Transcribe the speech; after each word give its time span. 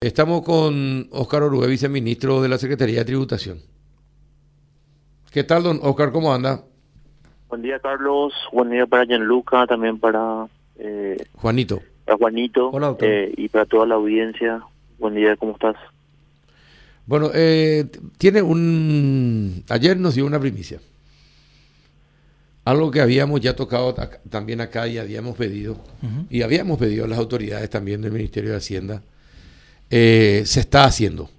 Estamos 0.00 0.42
con 0.42 1.08
Óscar 1.10 1.42
Orué, 1.42 1.66
viceministro 1.66 2.40
de 2.40 2.48
la 2.48 2.56
Secretaría 2.56 3.00
de 3.00 3.04
Tributación. 3.04 3.58
¿Qué 5.32 5.42
tal, 5.42 5.64
don 5.64 5.80
Óscar? 5.82 6.12
¿Cómo 6.12 6.32
anda? 6.32 6.62
Buen 7.48 7.62
día, 7.62 7.80
Carlos. 7.80 8.32
Buen 8.52 8.70
día 8.70 8.86
para 8.86 9.04
Gianluca, 9.06 9.66
también 9.66 9.98
para... 9.98 10.46
Eh, 10.78 11.26
Juanito. 11.34 11.82
Para 12.04 12.16
Juanito. 12.16 12.70
Hola, 12.70 12.86
doctor. 12.86 13.08
eh, 13.08 13.34
y 13.36 13.48
para 13.48 13.66
toda 13.66 13.86
la 13.86 13.96
audiencia. 13.96 14.62
Buen 15.00 15.16
día, 15.16 15.34
¿cómo 15.34 15.54
estás? 15.54 15.74
Bueno, 17.04 17.32
eh, 17.34 17.84
tiene 18.18 18.40
un... 18.40 19.64
Ayer 19.68 19.96
nos 19.96 20.14
dio 20.14 20.26
una 20.26 20.38
primicia. 20.38 20.78
Algo 22.64 22.92
que 22.92 23.00
habíamos 23.00 23.40
ya 23.40 23.56
tocado 23.56 23.96
también 24.30 24.60
acá 24.60 24.86
y 24.86 24.98
habíamos 24.98 25.36
pedido, 25.36 25.76
y 26.30 26.42
habíamos 26.42 26.78
pedido 26.78 27.04
a 27.06 27.08
las 27.08 27.18
autoridades 27.18 27.68
también 27.68 28.00
del 28.00 28.12
Ministerio 28.12 28.50
de 28.50 28.58
Hacienda, 28.58 29.02
eh, 29.90 30.42
se 30.46 30.60
está 30.60 30.84
haciendo. 30.84 31.30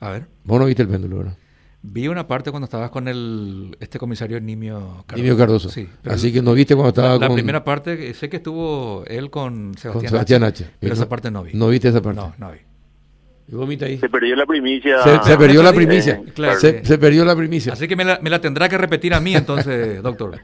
A 0.00 0.10
ver. 0.10 0.26
Vos 0.44 0.58
no 0.58 0.66
viste 0.66 0.82
el 0.82 0.88
péndulo, 0.88 1.18
¿verdad? 1.18 1.36
Vi 1.82 2.08
una 2.08 2.26
parte 2.26 2.50
cuando 2.50 2.64
estabas 2.64 2.90
con 2.90 3.08
el 3.08 3.74
este 3.80 3.98
comisario 3.98 4.38
Nimio 4.40 5.04
Cardoso. 5.06 5.16
Nimio 5.16 5.36
Cardoso. 5.38 5.68
Sí. 5.70 5.88
Así 6.04 6.30
que 6.32 6.42
no 6.42 6.52
viste 6.52 6.74
cuando 6.74 6.90
estaba 6.90 7.08
la, 7.10 7.18
la 7.18 7.26
con, 7.28 7.36
primera 7.36 7.64
parte, 7.64 8.12
sé 8.12 8.28
que 8.28 8.36
estuvo 8.36 9.02
él 9.06 9.30
con 9.30 9.72
con 9.92 10.02
Sebastián, 10.06 10.42
H. 10.44 10.66
Pero 10.78 10.92
esa 10.94 11.08
parte 11.08 11.30
no 11.30 11.42
vi. 11.42 11.52
No 11.54 11.68
viste 11.68 11.88
esa 11.88 12.02
parte. 12.02 12.20
No, 12.20 12.34
no 12.38 12.52
vi. 12.52 12.58
¿Y 13.48 13.54
vos 13.54 13.66
viste 13.68 13.86
ahí? 13.86 13.98
Se 13.98 14.08
perdió 14.10 14.36
la 14.36 14.44
primicia. 14.46 15.02
Se, 15.02 15.22
se 15.24 15.36
perdió 15.38 15.62
la 15.62 15.70
Eh, 15.70 15.74
primicia. 15.74 16.22
claro. 16.34 16.60
Se, 16.60 16.84
se 16.84 16.98
perdió 16.98 17.24
la 17.24 17.34
primicia. 17.34 17.72
Así 17.72 17.88
que 17.88 17.96
me 17.96 18.04
la, 18.04 18.18
me 18.22 18.28
la 18.30 18.40
tendrá 18.40 18.68
que 18.68 18.76
repetir 18.78 19.14
a 19.14 19.20
mí 19.20 19.34
entonces, 19.34 20.02
doctor. 20.04 20.38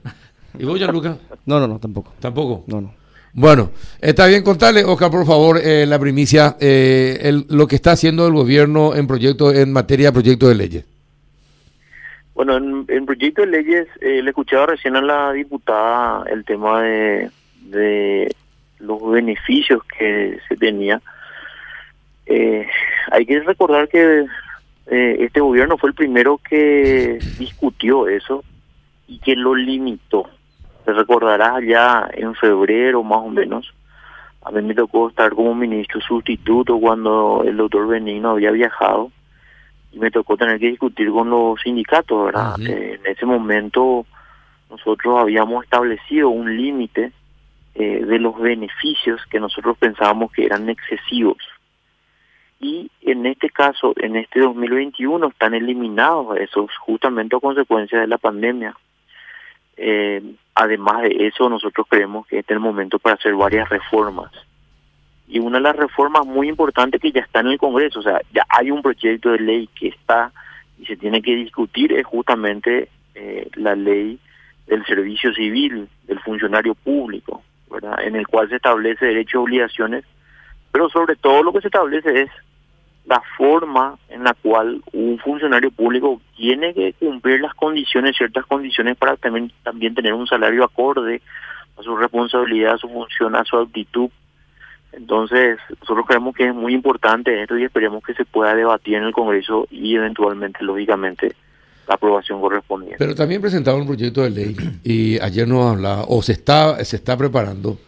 ¿Y 0.58 0.64
vos, 0.64 0.78
Gianluca? 0.78 1.18
No, 1.44 1.60
no, 1.60 1.68
no, 1.68 1.78
tampoco. 1.78 2.14
Tampoco. 2.18 2.64
No, 2.66 2.80
no. 2.80 2.94
Bueno, 3.38 3.70
está 4.00 4.26
bien 4.28 4.42
contarle, 4.42 4.82
Oscar, 4.82 5.10
por 5.10 5.26
favor, 5.26 5.58
eh, 5.62 5.84
la 5.84 5.98
primicia, 5.98 6.56
eh, 6.58 7.18
el- 7.20 7.44
lo 7.50 7.66
que 7.66 7.76
está 7.76 7.92
haciendo 7.92 8.26
el 8.26 8.32
gobierno 8.32 8.94
en 8.94 9.06
proyecto, 9.06 9.52
en 9.52 9.72
materia 9.74 10.06
de 10.06 10.12
proyectos 10.12 10.48
de 10.48 10.54
leyes. 10.54 10.84
Bueno, 12.34 12.56
en, 12.56 12.86
en 12.88 13.04
proyecto 13.04 13.42
de 13.42 13.48
leyes, 13.48 13.88
eh, 14.00 14.22
le 14.22 14.30
escuchaba 14.30 14.66
recién 14.68 14.96
a 14.96 15.02
la 15.02 15.32
diputada 15.32 16.24
el 16.30 16.46
tema 16.46 16.80
de, 16.80 17.30
de 17.64 18.34
los 18.78 19.10
beneficios 19.10 19.82
que 19.98 20.38
se 20.48 20.56
tenía. 20.56 21.02
Eh, 22.24 22.66
hay 23.10 23.26
que 23.26 23.40
recordar 23.40 23.86
que 23.90 24.24
eh, 24.86 25.16
este 25.20 25.40
gobierno 25.40 25.76
fue 25.76 25.90
el 25.90 25.94
primero 25.94 26.40
que 26.48 27.18
discutió 27.38 28.08
eso 28.08 28.42
y 29.06 29.18
que 29.18 29.36
lo 29.36 29.54
limitó. 29.54 30.26
Te 30.86 30.92
recordarás 30.92 31.64
ya 31.66 32.08
en 32.12 32.36
febrero 32.36 33.02
más 33.02 33.18
o 33.18 33.28
menos. 33.28 33.74
A 34.42 34.52
mí 34.52 34.62
me 34.62 34.72
tocó 34.72 35.08
estar 35.08 35.34
como 35.34 35.52
ministro 35.52 36.00
sustituto 36.00 36.78
cuando 36.78 37.42
el 37.44 37.56
doctor 37.56 37.88
Benigno 37.88 38.30
había 38.30 38.52
viajado 38.52 39.10
y 39.90 39.98
me 39.98 40.12
tocó 40.12 40.36
tener 40.36 40.60
que 40.60 40.68
discutir 40.68 41.10
con 41.10 41.28
los 41.28 41.60
sindicatos, 41.60 42.26
¿verdad? 42.26 42.54
En 42.60 43.04
ese 43.04 43.26
momento 43.26 44.06
nosotros 44.70 45.18
habíamos 45.20 45.64
establecido 45.64 46.28
un 46.28 46.56
límite 46.56 47.10
eh, 47.74 48.04
de 48.04 48.18
los 48.20 48.38
beneficios 48.38 49.20
que 49.28 49.40
nosotros 49.40 49.76
pensábamos 49.78 50.30
que 50.30 50.44
eran 50.44 50.68
excesivos. 50.68 51.38
Y 52.60 52.92
en 53.02 53.26
este 53.26 53.50
caso, 53.50 53.92
en 53.96 54.14
este 54.14 54.38
2021, 54.38 55.26
están 55.26 55.54
eliminados 55.54 56.38
esos 56.38 56.70
justamente 56.78 57.34
a 57.34 57.40
consecuencia 57.40 57.98
de 57.98 58.06
la 58.06 58.18
pandemia. 58.18 58.76
Eh, 59.76 60.22
además 60.54 61.02
de 61.02 61.26
eso, 61.26 61.48
nosotros 61.48 61.86
creemos 61.88 62.26
que 62.26 62.38
este 62.38 62.54
es 62.54 62.56
el 62.56 62.62
momento 62.62 62.98
para 62.98 63.16
hacer 63.16 63.34
varias 63.34 63.68
reformas. 63.68 64.32
Y 65.28 65.38
una 65.38 65.58
de 65.58 65.64
las 65.64 65.76
reformas 65.76 66.24
muy 66.24 66.48
importantes 66.48 67.00
que 67.00 67.12
ya 67.12 67.20
está 67.20 67.40
en 67.40 67.48
el 67.48 67.58
Congreso, 67.58 68.00
o 68.00 68.02
sea, 68.02 68.20
ya 68.32 68.44
hay 68.48 68.70
un 68.70 68.80
proyecto 68.80 69.30
de 69.30 69.40
ley 69.40 69.68
que 69.74 69.88
está 69.88 70.32
y 70.78 70.86
se 70.86 70.96
tiene 70.96 71.20
que 71.20 71.34
discutir, 71.34 71.92
es 71.92 72.06
justamente 72.06 72.88
eh, 73.14 73.48
la 73.54 73.74
ley 73.74 74.18
del 74.66 74.84
servicio 74.84 75.32
civil, 75.32 75.88
del 76.04 76.20
funcionario 76.20 76.74
público, 76.74 77.42
¿verdad? 77.70 78.02
En 78.04 78.14
el 78.16 78.26
cual 78.26 78.48
se 78.48 78.56
establece 78.56 79.06
derechos 79.06 79.34
y 79.34 79.36
obligaciones, 79.38 80.04
pero 80.70 80.88
sobre 80.90 81.16
todo 81.16 81.42
lo 81.42 81.52
que 81.52 81.60
se 81.60 81.68
establece 81.68 82.22
es 82.22 82.30
la 83.06 83.22
forma 83.36 83.98
en 84.08 84.24
la 84.24 84.34
cual 84.34 84.82
un 84.92 85.18
funcionario 85.18 85.70
público 85.70 86.20
tiene 86.36 86.74
que 86.74 86.92
cumplir 86.94 87.40
las 87.40 87.54
condiciones, 87.54 88.16
ciertas 88.16 88.44
condiciones 88.46 88.96
para 88.96 89.16
también, 89.16 89.52
también 89.62 89.94
tener 89.94 90.12
un 90.12 90.26
salario 90.26 90.64
acorde 90.64 91.22
a 91.78 91.82
su 91.82 91.96
responsabilidad, 91.96 92.74
a 92.74 92.78
su 92.78 92.88
función, 92.88 93.36
a 93.36 93.44
su 93.44 93.56
actitud. 93.56 94.10
Entonces, 94.92 95.58
nosotros 95.80 96.06
creemos 96.06 96.34
que 96.34 96.48
es 96.48 96.54
muy 96.54 96.74
importante 96.74 97.42
esto 97.42 97.56
y 97.56 97.64
esperemos 97.64 98.02
que 98.02 98.14
se 98.14 98.24
pueda 98.24 98.54
debatir 98.54 98.94
en 98.94 99.04
el 99.04 99.12
Congreso 99.12 99.68
y 99.70 99.94
eventualmente, 99.94 100.64
lógicamente, 100.64 101.36
la 101.86 101.94
aprobación 101.94 102.40
correspondiente. 102.40 102.96
Pero 102.98 103.14
también 103.14 103.40
presentaron 103.40 103.82
un 103.82 103.86
proyecto 103.86 104.22
de 104.22 104.30
ley 104.30 104.56
y 104.82 105.20
ayer 105.20 105.46
nos 105.46 105.70
hablaba, 105.70 106.04
o 106.08 106.22
se 106.22 106.32
está, 106.32 106.84
se 106.84 106.96
está 106.96 107.16
preparando 107.16 107.78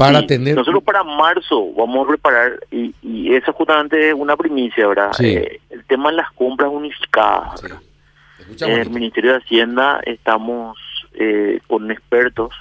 para 0.00 0.20
Sí, 0.20 0.26
tener... 0.26 0.56
Nosotros 0.56 0.82
para 0.82 1.04
marzo 1.04 1.72
vamos 1.76 2.04
a 2.04 2.08
preparar, 2.08 2.58
y, 2.70 2.94
y 3.02 3.34
eso 3.34 3.52
justamente 3.52 4.08
es 4.08 4.14
una 4.14 4.36
primicia, 4.36 4.88
¿verdad? 4.88 5.12
Sí. 5.12 5.26
Eh, 5.36 5.60
el 5.70 5.84
tema 5.84 6.10
de 6.10 6.16
las 6.16 6.32
compras 6.32 6.70
unificadas, 6.72 7.62
En 8.60 8.70
el. 8.72 8.90
Ministerio 8.90 9.32
de 9.32 9.38
Hacienda 9.38 10.00
estamos 10.04 10.78
eh, 11.14 11.60
con 11.66 11.90
expertos, 11.90 12.54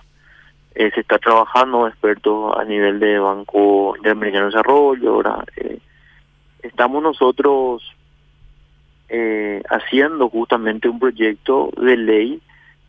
eh, 0.76 0.92
se 0.94 1.02
está 1.02 1.18
trabajando 1.18 1.88
expertos 1.88 2.54
a 2.58 2.64
nivel 2.66 3.00
de 3.00 3.20
Banco 3.20 3.96
Interamericano 3.96 4.46
de 4.46 4.52
Desarrollo, 4.52 5.18
¿verdad? 5.18 5.44
Eh, 5.56 5.80
estamos 6.62 7.02
nosotros 7.02 7.84
eh, 9.08 9.64
haciendo 9.70 10.30
justamente 10.30 10.88
un 10.90 11.00
proyecto 11.00 11.72
de 11.78 11.98
ley 11.98 12.42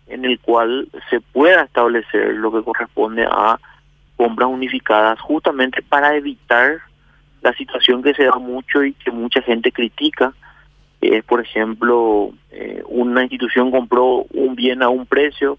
en 0.09 0.25
el 0.25 0.39
cual 0.41 0.89
se 1.09 1.21
pueda 1.21 1.63
establecer 1.63 2.35
lo 2.35 2.53
que 2.53 2.63
corresponde 2.63 3.27
a 3.31 3.59
compras 4.21 4.51
unificadas 4.51 5.19
justamente 5.19 5.81
para 5.81 6.15
evitar 6.15 6.79
la 7.41 7.55
situación 7.55 8.03
que 8.03 8.13
se 8.13 8.25
da 8.25 8.37
mucho 8.37 8.85
y 8.85 8.93
que 8.93 9.11
mucha 9.11 9.41
gente 9.41 9.73
critica, 9.73 10.35
que 11.01 11.17
es 11.17 11.25
por 11.25 11.41
ejemplo 11.41 12.31
eh, 12.51 12.83
una 12.87 13.23
institución 13.23 13.71
compró 13.71 14.27
un 14.35 14.55
bien 14.55 14.83
a 14.83 14.91
un 14.91 15.07
precio, 15.07 15.57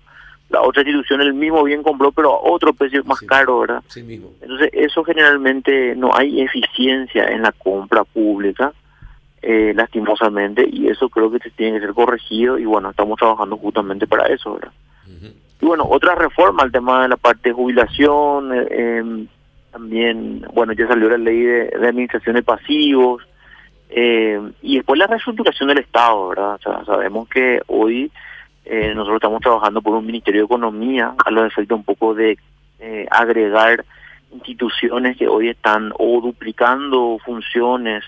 la 0.51 0.61
otra 0.61 0.83
institución 0.83 1.21
el 1.21 1.33
mismo 1.33 1.63
bien 1.63 1.81
compró 1.81 2.11
pero 2.11 2.29
a 2.35 2.39
otro 2.55 2.71
precio 2.73 3.03
más 3.03 3.17
Sí. 3.17 3.25
caro, 3.25 3.61
¿verdad? 3.61 3.81
Sí 3.87 4.03
mismo. 4.03 4.29
Entonces, 4.41 4.69
eso 4.73 5.03
generalmente 5.03 5.95
no 5.95 6.11
hay 6.13 6.41
eficiencia 6.41 7.23
en 7.29 7.41
la 7.41 7.51
compra 7.53 8.03
pública, 8.03 8.73
eh, 9.41 9.73
lastimosamente, 9.75 10.69
y 10.71 10.87
eso 10.87 11.09
creo 11.09 11.31
que 11.31 11.39
tiene 11.55 11.79
que 11.79 11.85
ser 11.87 11.95
corregido, 11.95 12.59
y 12.59 12.65
bueno, 12.65 12.91
estamos 12.91 13.17
trabajando 13.17 13.57
justamente 13.57 14.05
para 14.05 14.27
eso, 14.27 14.53
¿verdad? 14.53 14.71
Ujú. 15.07 15.29
Y 15.61 15.65
bueno, 15.65 15.85
otra 15.87 16.15
reforma, 16.15 16.63
el 16.63 16.71
tema 16.71 17.03
de 17.03 17.09
la 17.09 17.17
parte 17.17 17.49
de 17.49 17.53
jubilación, 17.53 18.53
eh, 18.53 18.97
em, 18.97 19.27
también, 19.71 20.45
bueno, 20.53 20.73
ya 20.73 20.87
salió 20.87 21.09
la 21.09 21.17
ley 21.17 21.41
de, 21.41 21.65
de 21.67 21.87
administración 21.87 22.35
de 22.35 22.43
pasivos, 22.43 23.23
eh, 23.93 24.39
y 24.61 24.77
después 24.77 24.97
la 24.97 25.07
reestructuración 25.07 25.67
del 25.67 25.79
Estado, 25.79 26.29
¿verdad? 26.29 26.55
O 26.55 26.59
sea, 26.59 26.85
sabemos 26.85 27.27
que 27.27 27.61
hoy 27.67 28.09
eh, 28.63 28.93
nosotros 28.95 29.17
estamos 29.17 29.41
trabajando 29.41 29.81
por 29.81 29.95
un 29.95 30.05
Ministerio 30.05 30.41
de 30.41 30.45
Economía, 30.45 31.13
a 31.25 31.29
los 31.29 31.45
efectos 31.45 31.77
un 31.77 31.83
poco 31.83 32.13
de 32.15 32.37
eh, 32.79 33.05
agregar 33.11 33.83
instituciones 34.31 35.17
que 35.17 35.27
hoy 35.27 35.49
están 35.49 35.91
o 35.99 36.21
duplicando 36.21 37.19
funciones, 37.25 38.05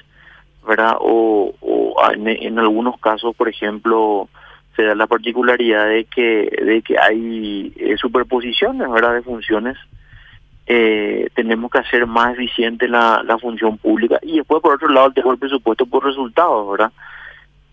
¿verdad? 0.66 0.96
O, 1.02 1.54
o 1.60 1.96
en 2.14 2.60
algunos 2.60 2.98
casos, 3.00 3.36
por 3.36 3.50
ejemplo, 3.50 4.30
se 4.76 4.84
da 4.84 4.96
la 4.96 5.08
particularidad 5.08 5.88
de 5.88 6.06
que 6.06 6.50
de 6.64 6.82
que 6.82 6.98
hay 7.00 7.74
eh, 7.76 7.96
superposiciones, 7.98 8.90
¿verdad? 8.90 9.16
De 9.16 9.22
funciones. 9.22 9.78
Eh, 10.66 11.30
tenemos 11.36 11.70
que 11.70 11.80
hacer 11.80 12.08
más 12.08 12.34
eficiente 12.36 12.88
la, 12.88 13.22
la 13.26 13.38
función 13.38 13.78
pública 13.78 14.18
y 14.22 14.38
después 14.38 14.62
por 14.62 14.76
otro 14.76 14.88
lado 14.88 15.12
el 15.14 15.38
presupuesto 15.38 15.86
por 15.86 16.06
resultados, 16.06 16.72
¿verdad? 16.72 16.92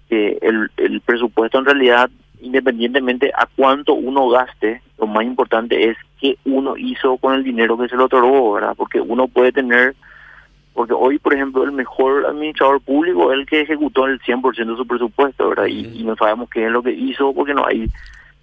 El, 0.08 0.68
el 0.76 1.00
presupuesto 1.02 1.58
en 1.58 1.66
realidad 1.66 2.10
independientemente 2.40 3.30
a 3.34 3.46
cuánto 3.46 3.94
uno 3.94 4.28
gaste, 4.28 4.82
lo 4.98 5.06
más 5.06 5.24
importante 5.24 5.90
es 5.90 5.96
qué 6.20 6.36
uno 6.44 6.76
hizo 6.76 7.16
con 7.18 7.34
el 7.34 7.44
dinero 7.44 7.78
que 7.78 7.88
se 7.88 7.96
le 7.96 8.04
otorgó, 8.04 8.54
¿verdad? 8.54 8.74
Porque 8.76 9.00
uno 9.00 9.28
puede 9.28 9.52
tener, 9.52 9.94
porque 10.80 10.94
hoy, 10.94 11.18
por 11.18 11.34
ejemplo, 11.34 11.62
el 11.64 11.72
mejor 11.72 12.24
administrador 12.26 12.80
público 12.80 13.32
es 13.32 13.38
el 13.38 13.46
que 13.46 13.60
ejecutó 13.60 14.06
el 14.06 14.18
100% 14.20 14.70
de 14.70 14.76
su 14.76 14.86
presupuesto, 14.86 15.48
¿verdad? 15.50 15.66
Y, 15.66 16.00
y 16.00 16.04
no 16.04 16.16
sabemos 16.16 16.48
qué 16.48 16.64
es 16.64 16.70
lo 16.72 16.82
que 16.82 16.92
hizo 16.92 17.32
porque 17.34 17.52
no 17.54 17.66
hay, 17.66 17.86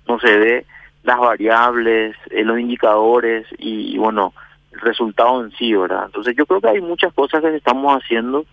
no 0.07 0.19
se 0.19 0.38
ve 0.38 0.66
las 1.04 1.18
variables, 1.18 2.16
eh, 2.30 2.44
los 2.44 2.60
indicadores 2.60 3.48
y, 3.57 3.95
y, 3.95 3.98
bueno, 3.98 4.34
el 4.72 4.80
resultado 4.81 5.44
en 5.44 5.51
sí, 5.54 5.74
¿verdad? 5.74 6.04
Entonces 6.06 6.36
yo 6.38 6.45
creo 6.45 6.62
que 6.62 6.69
hay 6.69 6.81
muchas 6.81 7.12
cosas 7.13 7.42
que 7.42 7.56
estamos 7.56 7.95
haciendo 8.01 8.45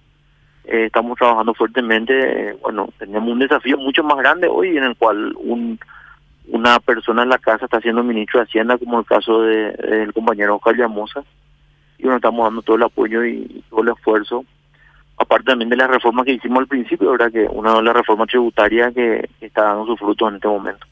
eh, 0.64 0.84
estamos 0.86 1.19
trabajando 1.19 1.52
fuertemente. 1.52 2.14
eh, 2.50 2.56
bueno, 2.62 2.88
tenemos 2.98 3.28
un 3.31 3.38
desafío 3.40 3.76
mucho 3.76 4.02
más 4.02 4.16
grande 4.16 4.48
hoy 4.48 4.76
en 4.78 4.84
el 4.84 4.96
cual 4.96 5.34
un 5.36 5.78
una 6.48 6.78
persona 6.78 7.22
en 7.22 7.31
la 7.31 7.38
casa 7.38 7.64
está 7.64 7.81
siendo 7.81 8.02
ministro 8.02 8.38
de 8.40 8.44
Hacienda, 8.44 8.76
como 8.78 8.98
el 8.98 9.06
caso 9.06 9.42
de- 9.42 9.72
del 9.72 10.12
compañero 10.12 10.56
Oscar 10.56 10.76
Llamosa, 10.76 11.25
y 11.99 12.02
bueno, 12.02 12.17
estamos 12.17 12.44
dando 12.44 12.62
todo 12.62 12.76
el 12.76 12.82
apoyo 12.82 13.25
y, 13.25 13.62
todo 13.70 13.82
el 13.82 13.88
esfuerzo. 13.88 14.44
Aparte 15.17 15.46
también 15.46 15.70
de 15.70 15.76
las 15.76 15.88
reformas 15.88 16.25
que 16.26 16.32
hicimos 16.32 16.58
al 16.58 16.67
principio, 16.67 17.12
¿verdad? 17.12 17.31
Que 17.31 17.46
una 17.49 17.75
de 17.76 17.82
las 17.82 17.94
reformas 17.94 18.29
tributarias 18.29 18.93
que, 18.93 19.29
está 19.41 19.62
dando 19.62 19.87
sus 19.87 19.99
frutos 19.99 20.29
en 20.29 20.35
este 20.37 20.49
momento. 20.49 20.87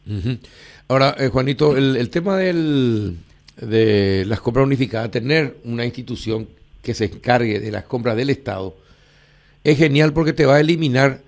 Ahora, 0.89 1.15
eh, 1.19 1.29
Juanito, 1.29 1.77
el, 1.77 1.97
el 1.97 2.09
tema 2.11 2.37
del, 2.37 3.17
de 3.57 4.25
las 4.27 4.41
compras 4.41 4.65
unificadas, 4.65 5.11
tener 5.11 5.57
una 5.65 5.85
institución 5.85 6.49
que 6.83 6.95
se 6.95 7.07
encargue 7.07 7.61
de 7.61 7.71
las 7.71 7.85
compras 7.85 8.17
del 8.17 8.31
Estado, 8.31 8.75
es 9.65 9.79
genial 9.79 10.13
porque 10.13 10.33
te 10.33 10.47
va 10.47 10.57
a 10.57 10.61
eliminar, 10.61 11.21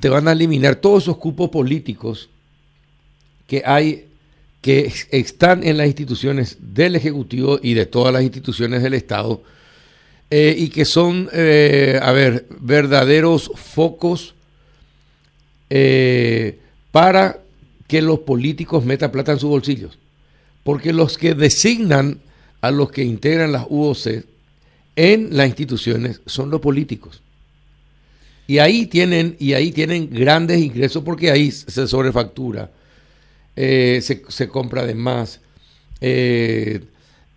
te 0.00 0.08
van 0.08 0.28
a 0.28 0.32
eliminar 0.32 0.76
todos 0.76 1.04
esos 1.04 1.16
cupos 1.16 1.50
políticos 1.50 2.28
que 3.46 3.62
hay, 3.64 4.06
que 4.60 4.92
están 5.10 5.64
en 5.64 5.76
las 5.78 5.86
instituciones 5.86 6.58
del 6.60 6.96
Ejecutivo 6.96 7.58
y 7.62 7.74
de 7.74 7.86
todas 7.86 8.12
las 8.12 8.22
instituciones 8.22 8.82
del 8.82 8.94
Estado, 8.94 9.42
eh, 10.30 10.54
y 10.56 10.68
que 10.68 10.84
son, 10.84 11.28
eh, 11.32 11.98
a 12.00 12.12
ver, 12.12 12.46
verdaderos 12.60 13.50
focos 13.56 14.34
eh, 15.68 16.58
para 16.92 17.40
que 17.88 18.00
los 18.02 18.20
políticos 18.20 18.84
metan 18.84 19.10
plata 19.10 19.32
en 19.32 19.40
sus 19.40 19.50
bolsillos. 19.50 19.98
Porque 20.62 20.92
los 20.92 21.18
que 21.18 21.34
designan 21.34 22.20
a 22.60 22.70
los 22.70 22.92
que 22.92 23.02
integran 23.02 23.52
las 23.52 23.66
UOC 23.68 24.24
en 24.94 25.36
las 25.36 25.48
instituciones 25.48 26.20
son 26.26 26.50
los 26.50 26.60
políticos. 26.60 27.22
Y 28.46 28.58
ahí 28.58 28.86
tienen, 28.86 29.36
y 29.38 29.54
ahí 29.54 29.72
tienen 29.72 30.10
grandes 30.10 30.60
ingresos 30.60 31.02
porque 31.02 31.30
ahí 31.30 31.50
se 31.50 31.86
sobrefactura, 31.86 32.70
eh, 33.56 34.00
se, 34.02 34.48
compra 34.48 34.84
de 34.84 34.94
más. 34.94 35.40
Eh, 36.00 36.84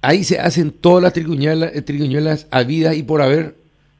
ahí 0.01 0.23
se 0.23 0.39
hacen 0.39 0.71
todas 0.71 1.03
las 1.03 1.13
triguñuelas, 1.13 2.47
habidas 2.51 2.95
y 2.95 3.03
por 3.03 3.21
haber 3.21 3.55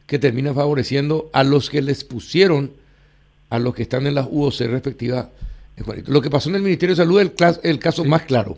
que 0.06 0.20
terminan 0.20 0.56
favoreciendo 0.56 1.30
a 1.34 1.44
los 1.44 1.70
que 1.70 1.82
les 1.82 2.04
pusieron, 2.04 2.72
a 3.50 3.60
los 3.60 3.74
que 3.74 3.84
están 3.84 4.06
en 4.08 4.16
las 4.16 4.28
UOC 4.30 4.62
respectivas. 4.62 5.28
Lo 6.06 6.22
que 6.22 6.30
pasó 6.30 6.50
en 6.50 6.56
el 6.56 6.62
Ministerio 6.62 6.96
de 6.96 7.02
Salud 7.02 7.20
es 7.22 7.60
el, 7.64 7.80
caso 7.80 8.06
más 8.06 8.24
claro. 8.24 8.58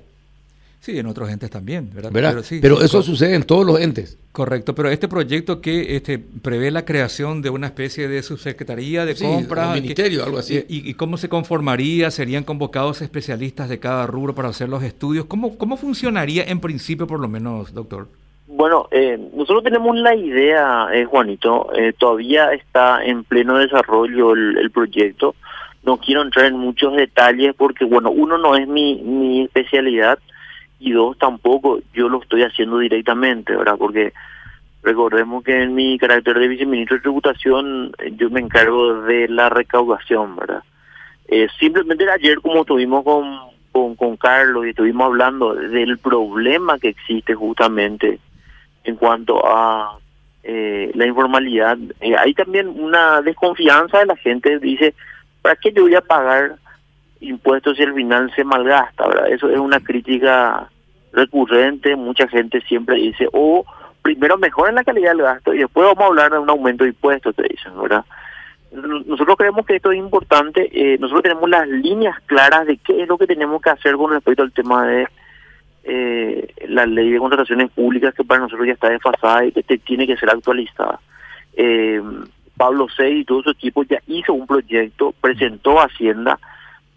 Sí, 0.85 0.99
en 0.99 1.07
otros 1.07 1.31
entes 1.31 1.49
también, 1.49 1.89
¿verdad? 1.91 2.11
Pero, 2.13 2.41
pero 2.61 2.79
eso 2.79 3.01
sucede 3.01 3.33
en 3.33 3.41
todos 3.41 3.65
los 3.65 3.79
entes. 3.79 4.19
Correcto, 4.31 4.75
pero 4.75 4.89
este 4.89 5.07
proyecto 5.07 5.59
que 5.59 5.95
este, 5.95 6.19
prevé 6.19 6.69
la 6.69 6.85
creación 6.85 7.41
de 7.41 7.49
una 7.49 7.65
especie 7.65 8.07
de 8.07 8.21
subsecretaría 8.21 9.03
de 9.03 9.15
sí, 9.15 9.25
compras. 9.25 9.73
ministerio, 9.73 10.23
algo 10.23 10.37
así. 10.37 10.63
Y, 10.69 10.93
cómo 10.93 11.17
se 11.17 11.27
conformaría? 11.27 12.11
¿Serían 12.11 12.43
convocados 12.43 13.01
especialistas 13.01 13.67
de 13.67 13.79
cada 13.79 14.05
rubro 14.05 14.35
para 14.35 14.49
hacer 14.49 14.69
los 14.69 14.83
estudios? 14.83 15.25
¿Cómo, 15.25 15.57
cómo 15.57 15.75
funcionaría 15.75 16.43
en 16.43 16.59
principio, 16.59 17.07
por 17.07 17.19
lo 17.19 17.29
menos, 17.29 17.73
doctor? 17.73 18.07
Bueno, 18.45 18.87
eh, 18.91 19.17
nosotros 19.33 19.63
tenemos 19.63 19.97
la 19.97 20.13
idea, 20.13 20.89
eh, 20.93 21.05
Juanito, 21.05 21.73
eh, 21.75 21.93
todavía 21.97 22.53
está 22.53 23.03
en 23.03 23.23
pleno 23.23 23.57
desarrollo 23.57 24.33
el, 24.33 24.59
el 24.59 24.69
proyecto. 24.69 25.33
No 25.81 25.97
quiero 25.97 26.21
entrar 26.21 26.45
en 26.45 26.59
muchos 26.59 26.95
detalles 26.95 27.55
porque, 27.57 27.85
bueno, 27.85 28.11
uno 28.11 28.37
no 28.37 28.55
es 28.55 28.67
mi, 28.67 29.01
mi 29.01 29.45
especialidad 29.45 30.19
y 30.79 30.91
dos, 30.91 31.17
tampoco 31.17 31.79
yo 31.93 32.09
lo 32.09 32.21
estoy 32.21 32.43
haciendo 32.43 32.79
directamente, 32.79 33.55
¿verdad? 33.55 33.75
Porque 33.77 34.13
recordemos 34.83 35.43
que 35.43 35.63
en 35.63 35.73
mi 35.73 35.97
carácter 35.97 36.37
de 36.37 36.47
viceministro 36.47 36.97
de 36.97 37.01
tributación 37.01 37.91
eh, 37.99 38.13
yo 38.15 38.29
me 38.29 38.39
encargo 38.39 39.01
de 39.01 39.27
la 39.27 39.49
recaudación, 39.49 40.35
¿verdad? 40.35 40.63
Eh, 41.27 41.47
simplemente 41.59 42.09
ayer 42.09 42.39
como 42.39 42.61
estuvimos 42.61 43.03
con, 43.03 43.95
con, 43.95 44.17
Carlos 44.17 44.65
y 44.65 44.69
estuvimos 44.69 45.07
hablando 45.07 45.55
del 45.55 45.97
problema 45.97 46.77
que 46.77 46.89
existe 46.89 47.33
justamente 47.33 48.19
en 48.83 48.95
cuanto 48.95 49.45
a 49.45 49.97
eh, 50.43 50.91
la 50.93 51.07
informalidad, 51.07 51.75
eh, 51.99 52.15
hay 52.15 52.35
también 52.35 52.67
una 52.67 53.21
desconfianza 53.23 53.99
de 53.99 54.05
la 54.05 54.15
gente, 54.15 54.59
dice, 54.59 54.93
¿para 55.41 55.55
qué 55.55 55.71
yo 55.71 55.81
voy 55.81 55.95
a 55.95 56.01
pagar 56.01 56.57
impuestos 57.19 57.79
y 57.79 57.83
al 57.83 57.93
final 57.93 58.31
se 58.35 58.43
malgasta, 58.43 59.07
¿verdad? 59.07 59.29
Eso 59.29 59.49
es 59.49 59.59
una 59.59 59.79
crítica 59.79 60.69
recurrente, 61.13 61.95
mucha 61.95 62.27
gente 62.27 62.61
siempre 62.61 62.97
dice, 62.97 63.27
oh, 63.31 63.65
primero 64.01 64.37
mejoren 64.37 64.75
la 64.75 64.83
calidad 64.83 65.11
del 65.11 65.21
gasto 65.21 65.53
y 65.53 65.59
después 65.59 65.87
vamos 65.87 66.03
a 66.03 66.07
hablar 66.07 66.31
de 66.31 66.39
un 66.39 66.49
aumento 66.49 66.83
de 66.83 66.91
impuestos, 66.91 67.35
te 67.35 67.43
dicen, 67.43 67.71
¿verdad? 67.81 68.05
Nosotros 68.71 69.37
creemos 69.37 69.65
que 69.65 69.77
esto 69.77 69.91
es 69.91 69.97
importante, 69.97 70.69
eh, 70.73 70.97
nosotros 70.99 71.23
tenemos 71.23 71.49
las 71.49 71.67
líneas 71.67 72.19
claras 72.25 72.67
de 72.67 72.77
qué 72.77 73.01
es 73.01 73.07
lo 73.07 73.17
que 73.17 73.25
tenemos 73.25 73.61
que 73.61 73.69
hacer 73.69 73.95
con 73.95 74.11
respecto 74.11 74.43
al 74.43 74.51
tema 74.51 74.85
de 74.85 75.07
eh, 75.85 76.53
la 76.67 76.85
ley 76.85 77.11
de 77.11 77.19
contrataciones 77.19 77.71
públicas 77.71 78.13
que 78.13 78.23
para 78.23 78.41
nosotros 78.41 78.67
ya 78.67 78.73
está 78.73 78.89
desfasada 78.89 79.45
y 79.45 79.51
que 79.51 79.77
tiene 79.77 80.05
que 80.05 80.17
ser 80.17 80.29
actualizada. 80.29 80.99
Eh, 81.53 82.01
Pablo 82.57 82.87
Sey 82.89 83.19
y 83.19 83.25
todo 83.25 83.43
su 83.43 83.51
equipo 83.51 83.83
ya 83.83 83.99
hizo 84.07 84.33
un 84.33 84.47
proyecto, 84.47 85.13
presentó 85.21 85.79
Hacienda, 85.79 86.39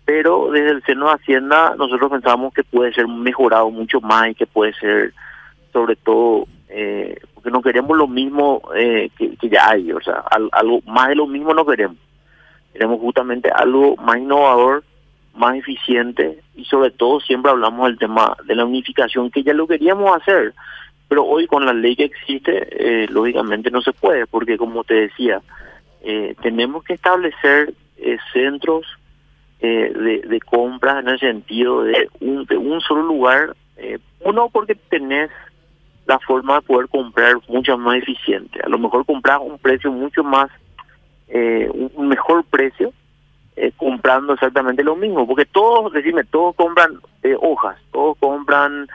pero 0.08 0.50
desde 0.50 0.70
el 0.70 0.82
seno 0.84 1.08
de 1.08 1.16
Hacienda 1.16 1.75
nosotros 1.76 2.10
pensábamos 2.10 2.55
que 2.55 2.64
puede 2.64 2.94
ser 2.94 3.06
mejorado 3.06 3.70
mucho 3.70 4.00
más 4.00 4.31
y 4.31 4.34
que 4.34 4.46
puede 4.46 4.72
ser 4.72 5.12
sobre 5.70 5.96
todo 5.96 6.46
eh, 6.70 7.20
porque 7.34 7.50
no 7.50 7.60
queremos 7.60 7.94
lo 7.94 8.08
mismo 8.08 8.62
eh, 8.75 9.10
que, 9.19 9.37
ya 9.50 9.69
hay, 9.69 9.93
o 9.93 10.00
sea, 10.00 10.25
algo 10.52 10.81
más 10.87 11.08
de 11.08 11.14
lo 11.14 11.26
mismo 11.26 11.52
no 11.52 11.66
queremos. 11.66 11.99
Queremos 12.72 13.00
justamente 13.00 13.50
algo 13.50 13.96
más 13.96 14.16
innovador, 14.16 14.82
más 15.34 15.56
eficiente 15.56 16.38
y 16.56 16.64
sobre 16.64 16.90
todo 16.90 17.20
siempre 17.20 17.50
hablamos 17.50 17.88
del 17.88 17.99
tema 17.99 18.34
de 18.46 18.55
la 18.55 18.64
unificación 18.64 19.31
que 19.31 19.43
ya 19.43 19.52
lo 19.52 19.66
queríamos 19.66 20.16
hacer, 20.16 20.55
pero 21.06 21.26
hoy 21.26 21.46
con 21.46 21.66
la 21.66 21.75
ley 21.75 21.94
que 21.94 22.05
existe, 22.05 23.02
eh, 23.02 23.08
lógicamente 23.10 23.70
no 23.70 23.82
se 23.82 23.93
puede, 23.93 24.26
porque 24.26 24.56
como 24.56 24.84
te 24.84 24.94
decía, 24.94 25.43
tenemos 26.40 26.82
que 26.84 26.94
establecer 26.94 27.75
centros 28.32 28.87
eh, 29.60 29.93
de, 29.93 30.28
de, 30.28 30.40
compras 30.40 31.02
en 31.02 31.08
el 31.08 31.19
sentido 31.19 31.82
de 31.82 32.08
un, 32.20 32.44
de 32.44 32.56
un 32.56 32.81
solo 32.81 33.02
lugar. 33.02 33.56
Eh, 33.76 33.99
uno, 34.20 34.49
porque 34.50 34.75
tenés 34.75 35.31
la 36.06 36.19
forma 36.20 36.56
de 36.56 36.62
poder 36.62 36.88
comprar 36.88 37.34
mucho 37.49 37.76
más 37.76 37.96
eficiente. 37.96 38.60
A 38.62 38.69
lo 38.69 38.78
mejor 38.78 39.05
comprar 39.05 39.38
un 39.40 39.58
precio 39.58 39.90
mucho 39.90 40.22
más, 40.22 40.50
eh, 41.28 41.69
un 41.72 42.08
mejor 42.08 42.44
precio, 42.44 42.93
eh, 43.56 43.72
comprando 43.76 44.34
exactamente 44.34 44.84
lo 44.84 44.96
mismo. 44.96 45.26
Porque 45.26 45.44
todos, 45.44 45.93
decime, 45.93 46.25
todos 46.25 46.55
compran 46.55 47.00
hojas, 47.40 47.76
todos 47.93 48.16
compran, 48.19 48.87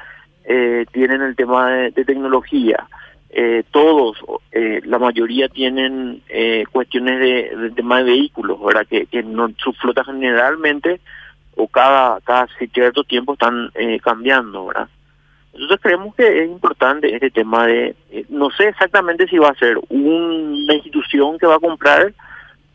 tienen 0.91 1.21
el 1.21 1.35
tema 1.35 1.69
de 1.69 2.05
tecnología 2.05 2.87
eh, 3.35 3.63
todos, 3.71 4.17
eh, 4.51 4.81
la 4.85 4.99
mayoría 4.99 5.49
tienen 5.49 6.21
eh, 6.29 6.65
cuestiones 6.71 7.19
de, 7.19 7.71
tema 7.75 7.97
de 7.97 8.03
vehículos, 8.03 8.63
¿verdad? 8.63 8.85
Que, 8.85 9.23
no, 9.23 9.51
sus 9.57 9.75
flotas 9.79 10.05
generalmente 10.05 11.01
o 11.55 11.67
cada, 11.67 12.21
cada 12.21 12.47
cierto 12.71 13.03
tiempo 13.03 13.33
están 13.33 13.71
eh, 13.73 13.99
cambiando, 13.99 14.67
¿verdad? 14.67 14.87
Entonces 15.51 15.79
creemos 15.81 16.13
que 16.15 16.43
es 16.43 16.47
importante 16.47 17.11
este 17.11 17.31
tema 17.31 17.65
de, 17.65 17.95
no 18.29 18.51
sé 18.51 18.67
exactamente 18.67 19.27
si 19.27 19.39
va 19.39 19.49
a 19.49 19.55
ser 19.55 19.79
una 19.89 20.73
institución 20.75 21.39
que 21.39 21.47
va 21.47 21.55
a 21.55 21.59
comprar 21.59 22.13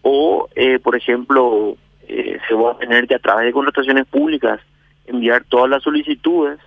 o, 0.02 0.48
por 0.82 0.96
ejemplo, 0.96 1.76
se 2.06 2.54
va 2.54 2.72
a 2.72 2.78
tener 2.78 3.06
que 3.06 3.16
a 3.16 3.18
través 3.18 3.46
de 3.46 3.52
contrataciones 3.52 4.06
públicas 4.06 4.60
enviar 5.06 5.44
todas 5.44 5.68
las 5.68 5.82
solicitudes 5.82 6.58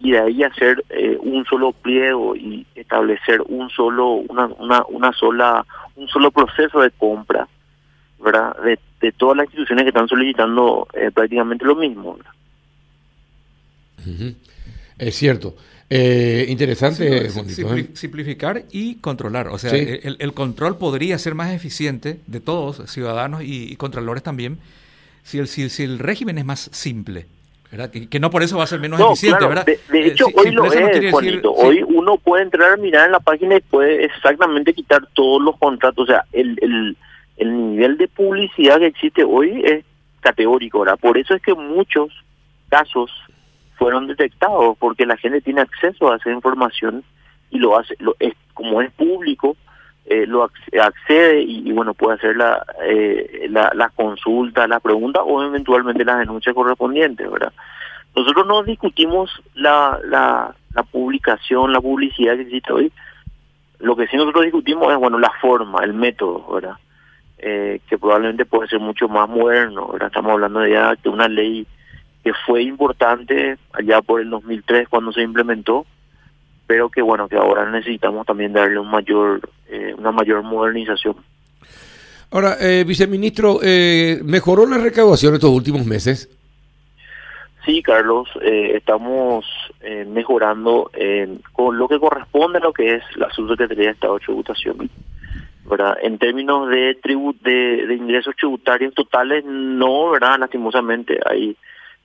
y 0.00 0.12
de 0.12 0.20
ahí 0.20 0.42
hacer 0.42 0.84
eh, 0.90 1.16
un 1.20 1.44
solo 1.44 1.72
pliego 1.72 2.36
y 2.36 2.66
establecer 2.74 3.42
un 3.48 3.68
solo 3.70 4.12
una, 4.12 4.46
una, 4.46 4.84
una 4.88 5.12
sola 5.12 5.64
un 5.96 6.08
solo 6.08 6.30
proceso 6.30 6.80
de 6.80 6.90
compra 6.92 7.48
verdad 8.22 8.56
de, 8.62 8.78
de 9.00 9.12
todas 9.12 9.36
las 9.36 9.46
instituciones 9.46 9.84
que 9.84 9.88
están 9.88 10.08
solicitando 10.08 10.86
eh, 10.94 11.10
prácticamente 11.10 11.64
lo 11.64 11.76
mismo 11.76 12.18
es 14.98 15.14
cierto. 15.14 15.56
Eh, 15.90 16.46
interesante 16.48 17.30
simplificar 17.94 18.64
y 18.70 18.96
controlar. 18.96 19.48
O 19.48 19.58
sea 19.58 19.72
el, 19.74 20.16
el, 20.18 20.32
control 20.34 20.76
podría 20.76 21.18
ser 21.18 21.34
más 21.34 21.50
eficiente 21.52 22.20
de 22.26 22.40
todos 22.40 22.90
ciudadanos 22.90 23.42
y, 23.42 23.72
y 23.72 23.76
contralores 23.76 24.22
también 24.22 24.58
si 25.22 25.38
el 25.38 25.48
si, 25.48 25.70
si 25.70 25.84
el 25.84 25.98
régimen 25.98 26.36
es 26.36 26.44
más 26.44 26.68
simple 26.72 27.26
que, 28.10 28.20
no 28.20 28.30
por 28.30 28.42
eso 28.42 28.56
va 28.56 28.64
a 28.64 28.66
ser 28.66 28.80
menos 28.80 28.98
eficiente, 28.98 29.46
¿verdad? 29.46 29.66
De, 29.66 29.72
eh, 29.72 30.06
hecho, 30.08 30.26
hoy 30.34 30.50
lo 30.52 30.64
es, 30.64 31.44
hoy 31.44 31.82
uno 31.86 32.16
puede 32.16 32.44
entrar 32.44 32.72
a 32.72 32.76
mirar 32.76 33.06
en 33.06 33.12
la 33.12 33.20
página 33.20 33.56
y 33.56 33.60
puede 33.60 34.04
exactamente 34.04 34.72
quitar 34.72 35.06
todos 35.12 35.42
los 35.42 35.56
contratos. 35.58 36.04
O 36.04 36.06
sea, 36.06 36.24
el, 36.32 36.58
el, 36.62 36.96
el 37.36 37.70
nivel 37.72 37.98
de 37.98 38.08
publicidad 38.08 38.78
que 38.78 38.86
existe 38.86 39.22
hoy 39.22 39.62
es 39.64 39.84
categórico, 40.20 40.80
¿verdad? 40.80 40.98
Por 40.98 41.18
eso 41.18 41.34
es 41.34 41.42
que 41.42 41.54
muchos 41.54 42.10
casos 42.70 43.10
fueron 43.76 44.06
detectados, 44.06 44.76
porque 44.78 45.06
la 45.06 45.16
gente 45.16 45.40
tiene 45.40 45.60
acceso 45.60 46.10
a 46.10 46.16
esa 46.16 46.30
información 46.30 47.04
y 47.50 47.58
lo 47.58 47.78
hace, 47.78 47.94
lo, 47.98 48.16
es, 48.18 48.34
como 48.54 48.82
es 48.82 48.90
público, 48.92 49.56
eh, 50.10 50.26
lo 50.26 50.50
accede 50.80 51.42
y, 51.42 51.70
bueno 51.72 51.92
puede 51.92 52.16
hacer 52.16 52.36
la, 52.36 52.64
eh, 52.82 53.46
la, 53.50 53.92
consulta, 53.94 54.66
la 54.66 54.80
pregunta 54.80 55.22
o 55.22 55.42
eventualmente 55.42 56.04
las 56.04 56.20
denuncias 56.20 56.54
correspondientes, 56.54 57.30
¿verdad? 57.30 57.52
Nosotros 58.16 58.46
no 58.46 58.62
discutimos 58.62 59.30
la, 59.54 60.00
la, 60.04 60.54
la 60.72 60.82
publicación, 60.82 61.72
la 61.72 61.80
publicidad 61.80 62.36
que 62.36 62.42
existe 62.42 62.72
hoy, 62.72 62.92
lo 63.80 63.96
que 63.96 64.06
sí 64.06 64.16
nosotros 64.16 64.44
discutimos 64.44 64.90
es, 64.92 64.98
bueno, 64.98 65.18
la 65.18 65.30
forma, 65.40 65.84
el 65.84 65.92
método, 65.92 66.54
¿verdad? 66.54 66.76
Eh, 67.38 67.80
que 67.88 67.98
probablemente 67.98 68.46
puede 68.46 68.68
ser 68.68 68.80
mucho 68.80 69.08
más 69.08 69.28
moderno. 69.28 69.94
Estamos 70.00 70.32
hablando 70.32 70.60
de 70.60 70.72
ya 70.72 70.94
de 70.94 71.08
una 71.08 71.28
ley 71.28 71.66
que 72.24 72.32
fue 72.46 72.62
importante 72.62 73.58
allá 73.72 74.02
por 74.02 74.20
el 74.20 74.30
2003 74.30 74.88
cuando 74.88 75.12
se 75.12 75.22
implementó, 75.22 75.86
pero 76.68 76.90
que 76.90 77.00
bueno, 77.00 77.28
que 77.28 77.36
ahora 77.36 77.68
necesitamos 77.68 78.26
también 78.26 78.52
darle 78.52 78.78
un 78.78 78.90
mayor, 78.90 79.40
eh, 79.68 79.94
una 79.96 80.12
mayor 80.12 80.42
modernización. 80.42 81.16
Ahora, 82.30 82.58
eh, 82.60 82.84
viceministro, 82.86 83.60
eh, 83.62 84.20
¿mejoró 84.22 84.66
la 84.66 84.76
recaudación 84.76 85.34
estos 85.34 85.50
últimos 85.50 85.86
meses? 85.86 86.28
Sí, 87.64 87.82
Carlos, 87.82 88.28
eh, 88.42 88.72
estamos 88.76 89.46
eh, 89.80 90.04
mejorando 90.06 90.90
con 91.52 91.78
lo 91.78 91.88
que 91.88 91.98
corresponde 91.98 92.58
a 92.58 92.62
lo 92.62 92.72
que 92.74 92.96
es 92.96 93.02
la 93.16 93.30
subsecretaría 93.30 93.86
de 93.86 93.92
Estado 93.92 94.18
de 94.18 94.24
Tributación. 94.26 94.90
¿verdad? 95.64 95.96
En 96.02 96.18
términos 96.18 96.68
de, 96.68 96.98
tribut 97.02 97.40
de, 97.42 97.86
de 97.86 97.94
ingresos 97.94 98.36
tributarios 98.36 98.94
totales, 98.94 99.44
no, 99.46 100.10
¿verdad? 100.10 100.38
Lastimosamente 100.38 101.18
hay 101.24 101.56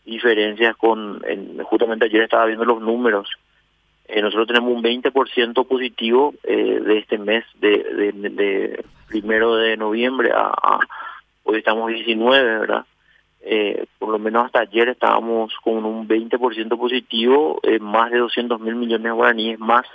diferencias 0.05 0.75
con, 0.77 1.22
justamente 1.63 2.05
ayer 2.05 2.24
estaba 2.24 2.46
viendo 2.46 2.65
los 2.65 2.82
números, 2.82 3.29
eh, 4.13 4.22
nosotros 4.22 4.46
tenemos 4.46 4.72
un 4.72 4.84
20% 4.84 5.65
positivo 5.67 6.36
eh, 6.43 6.79
de 6.86 7.00
este 7.00 7.17
mes, 7.17 7.43
de, 7.60 8.86
primero 9.08 9.55
de 9.55 9.75
noviembre 9.75 10.29
a, 10.32 10.77
hoy 11.41 11.58
estamos 11.58 11.91
19, 11.91 12.60
¿verdad? 12.60 12.86
Eh, 13.41 13.88
por 13.98 14.10
lo 14.10 14.20
menos 14.20 14.46
hasta 14.46 14.60
ayer 14.60 14.89
estábamos 14.89 15.51
con 15.63 15.84
un 15.84 16.08
20% 16.08 16.77
positivo, 16.77 17.60
más 17.82 18.12
de 18.12 18.20
200 18.20 18.62
mil 18.62 18.75
millones 18.75 19.03
de 19.03 19.12
guaraníes 19.12 19.58
más, 19.60 19.88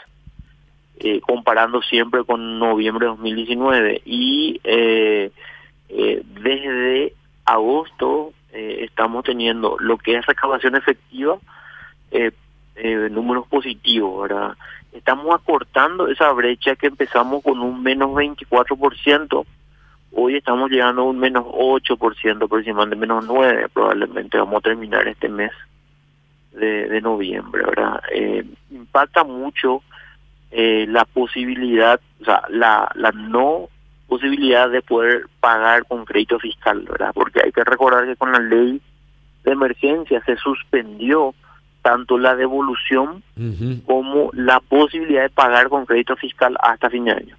comparando 1.23 1.81
siempre 1.81 2.25
con 2.25 2.59
noviembre 2.59 3.07
de 3.07 3.11
2019. 3.11 4.03
Y 4.05 4.61
desde 5.93 7.13
agosto 7.45 8.33
estamos 8.53 9.23
teniendo 9.23 9.77
lo 9.79 9.97
que 9.97 10.17
es 10.17 10.27
recaudación 10.27 10.75
efectiva, 10.75 11.39
eh, 12.79 13.09
números 13.11 13.47
positivos, 13.49 14.29
¿verdad? 14.29 14.57
Estamos 14.93 15.35
acortando 15.35 16.09
esa 16.09 16.33
brecha 16.33 16.77
que 16.77 16.87
empezamos 16.87 17.43
con 17.43 17.61
un 17.61 17.83
menos 17.83 18.11
24%, 18.11 19.45
hoy 20.13 20.37
estamos 20.37 20.71
llegando 20.71 21.03
a 21.03 21.05
un 21.07 21.19
menos 21.19 21.45
8%, 21.45 22.45
aproximadamente 22.45 22.97
menos 22.97 23.27
9%, 23.27 23.69
probablemente 23.73 24.39
vamos 24.39 24.59
a 24.59 24.69
terminar 24.69 25.07
este 25.07 25.29
mes 25.29 25.53
de, 26.53 27.01
noviembre, 27.01 27.63
¿verdad? 27.65 28.03
Eh, 28.13 28.45
impacta 28.71 29.23
mucho 29.23 29.83
eh, 30.51 30.87
la 30.89 31.05
posibilidad, 31.05 32.01
o 32.21 32.25
sea, 32.25 32.43
la, 32.49 32.91
la 32.95 33.13
no 33.13 33.69
posibilidad 34.09 34.71
de 34.71 34.83
poder 34.83 35.27
pagar 35.39 35.85
con 35.87 36.05
crédito 36.05 36.39
fiscal, 36.39 36.81
¿verdad? 36.89 37.13
Porque 37.15 37.41
hay 37.45 37.53
que 37.53 37.63
recordar 37.63 38.07
que 38.07 38.17
con 38.17 38.33
la 38.33 38.41
ley 38.41 38.81
de 39.45 39.53
emergencia 39.53 40.23
se 40.25 40.37
suspendió 40.37 41.35
tanto 41.89 42.19
la 42.19 42.37
devolución 42.37 43.23
como 43.87 44.29
la 44.35 44.61
posibilidad 44.61 45.23
de 45.23 45.31
pagar 45.31 45.71
con 45.71 45.87
crédito 45.87 46.17
fiscal 46.17 46.55
hasta 46.61 46.91
fin 46.91 47.07
de 47.07 47.13
año. 47.13 47.37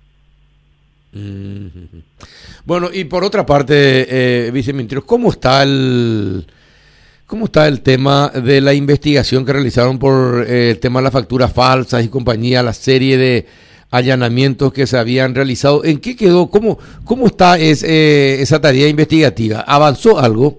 Bueno, 2.66 2.90
y 2.92 3.04
por 3.04 3.24
otra 3.24 3.46
parte, 3.46 4.48
eh, 4.48 4.52
viceministro, 4.52 5.06
¿cómo 5.06 5.30
está 5.30 5.62
el 5.62 6.48
cómo 7.28 7.46
está 7.46 7.68
el 7.68 7.82
tema 7.82 8.30
de 8.30 8.60
la 8.60 8.74
investigación 8.74 9.46
que 9.46 9.54
realizaron 9.54 10.00
por 10.00 10.44
eh, 10.48 10.72
el 10.72 10.80
tema 10.80 11.00
de 11.00 11.04
las 11.04 11.14
facturas 11.14 11.54
falsas 11.54 12.04
y 12.04 12.10
compañía, 12.10 12.64
la 12.64 12.74
serie 12.74 13.20
de 13.20 13.46
allanamientos 13.92 14.74
que 14.74 14.88
se 14.88 14.98
habían 14.98 15.36
realizado? 15.36 15.86
¿En 15.86 16.00
qué 16.00 16.16
quedó? 16.16 16.50
¿Cómo, 16.50 16.80
cómo 17.06 17.28
está 17.28 17.60
es, 17.60 17.84
eh, 17.84 18.42
esa 18.42 18.60
tarea 18.60 18.88
investigativa? 18.88 19.60
¿Avanzó 19.60 20.18
algo? 20.18 20.58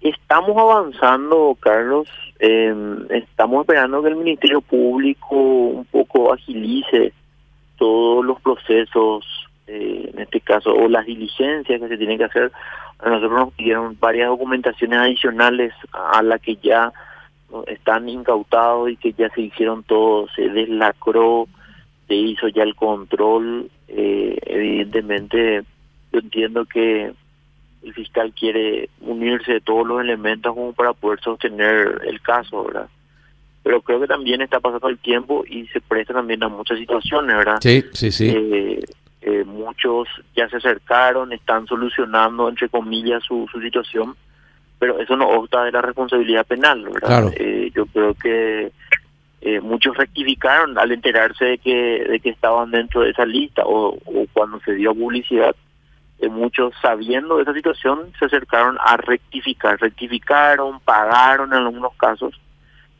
Estamos 0.00 0.56
avanzando, 0.56 1.54
Carlos. 1.60 2.08
Eh, 2.42 2.74
estamos 3.10 3.60
esperando 3.60 4.02
que 4.02 4.08
el 4.08 4.16
Ministerio 4.16 4.62
Público 4.62 5.36
un 5.36 5.84
poco 5.84 6.32
agilice 6.32 7.12
todos 7.76 8.24
los 8.24 8.40
procesos, 8.40 9.26
eh, 9.66 10.10
en 10.12 10.18
este 10.20 10.40
caso, 10.40 10.72
o 10.74 10.88
las 10.88 11.04
diligencias 11.04 11.78
que 11.78 11.88
se 11.88 11.98
tienen 11.98 12.16
que 12.16 12.24
hacer. 12.24 12.50
A 12.98 13.10
nosotros 13.10 13.38
nos 13.38 13.52
pidieron 13.52 13.96
varias 14.00 14.28
documentaciones 14.28 14.98
adicionales 14.98 15.74
a 15.92 16.22
la 16.22 16.38
que 16.38 16.56
ya 16.56 16.92
están 17.66 18.08
incautados 18.08 18.90
y 18.90 18.96
que 18.96 19.12
ya 19.12 19.28
se 19.30 19.42
hicieron 19.42 19.82
todo, 19.82 20.26
se 20.34 20.48
deslacró, 20.48 21.46
se 22.08 22.14
hizo 22.14 22.48
ya 22.48 22.62
el 22.62 22.74
control. 22.74 23.70
Eh, 23.88 24.38
evidentemente, 24.46 25.62
yo 26.12 26.20
entiendo 26.20 26.64
que 26.64 27.12
el 27.82 27.94
fiscal 27.94 28.32
quiere 28.38 28.90
unirse 29.00 29.52
de 29.54 29.60
todos 29.60 29.86
los 29.86 30.00
elementos 30.00 30.54
como 30.54 30.72
para 30.72 30.92
poder 30.92 31.20
sostener 31.20 32.00
el 32.06 32.20
caso, 32.20 32.64
¿verdad? 32.64 32.88
Pero 33.62 33.80
creo 33.82 34.00
que 34.00 34.06
también 34.06 34.40
está 34.40 34.60
pasando 34.60 34.88
el 34.88 34.98
tiempo 34.98 35.44
y 35.46 35.66
se 35.68 35.80
presta 35.80 36.14
también 36.14 36.42
a 36.42 36.48
muchas 36.48 36.78
situaciones, 36.78 37.36
¿verdad? 37.36 37.58
Sí, 37.60 37.84
sí, 37.92 38.10
sí. 38.10 38.28
Eh, 38.28 38.84
eh, 39.22 39.44
muchos 39.44 40.08
ya 40.34 40.48
se 40.48 40.56
acercaron, 40.56 41.32
están 41.32 41.66
solucionando, 41.66 42.48
entre 42.48 42.68
comillas, 42.68 43.22
su, 43.22 43.46
su 43.52 43.60
situación, 43.60 44.16
pero 44.78 44.98
eso 44.98 45.14
no 45.16 45.28
obsta 45.28 45.64
de 45.64 45.72
la 45.72 45.82
responsabilidad 45.82 46.46
penal, 46.46 46.84
¿verdad? 46.84 47.06
Claro. 47.06 47.30
Eh, 47.36 47.70
yo 47.74 47.86
creo 47.86 48.14
que 48.14 48.72
muchos 49.62 49.96
rectificaron 49.96 50.78
al 50.78 50.92
enterarse 50.92 51.44
de 51.44 51.58
que, 51.58 52.04
de 52.10 52.20
que 52.20 52.28
estaban 52.28 52.70
dentro 52.70 53.00
de 53.00 53.10
esa 53.10 53.24
lista 53.24 53.62
o, 53.64 53.94
o 53.94 54.26
cuando 54.34 54.60
se 54.60 54.74
dio 54.74 54.94
publicidad 54.94 55.56
eh, 56.20 56.28
muchos 56.28 56.74
sabiendo 56.80 57.36
de 57.36 57.42
esa 57.42 57.54
situación 57.54 58.12
se 58.18 58.26
acercaron 58.26 58.76
a 58.84 58.96
rectificar, 58.96 59.80
rectificaron, 59.80 60.80
pagaron 60.80 61.52
en 61.52 61.60
algunos 61.60 61.94
casos, 61.96 62.38